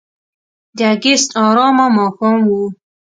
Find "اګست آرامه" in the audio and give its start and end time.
0.93-1.85